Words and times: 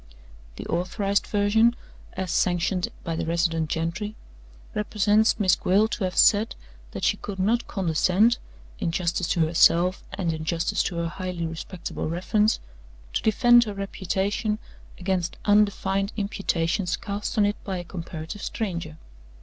"The 0.55 0.65
authorized 0.65 1.27
version 1.27 1.75
(as 2.13 2.31
sanctioned 2.31 2.87
by 3.03 3.15
the 3.15 3.23
resident 3.27 3.69
gentry) 3.69 4.15
represents 4.73 5.39
Miss 5.39 5.55
Gwilt 5.55 5.91
to 5.91 6.05
have 6.05 6.17
said 6.17 6.55
that 6.89 7.03
she 7.03 7.17
could 7.17 7.37
not 7.37 7.67
condescend 7.67 8.39
in 8.79 8.89
justice 8.89 9.27
to 9.27 9.41
herself, 9.41 10.03
and 10.15 10.33
in 10.33 10.43
justice 10.43 10.81
to 10.85 10.95
her 10.95 11.07
highly 11.07 11.45
respectable 11.45 12.09
reference 12.09 12.59
to 13.13 13.21
defend 13.21 13.65
her 13.65 13.75
reputation 13.75 14.57
against 14.97 15.37
undefined 15.45 16.13
imputations 16.17 16.97
cast 16.97 17.37
on 17.37 17.45
it 17.45 17.63
by 17.63 17.77
a 17.77 17.83
comparative 17.83 18.41
stranger. 18.41 18.97